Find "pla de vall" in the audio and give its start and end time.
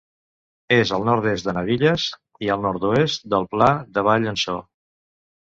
3.55-4.27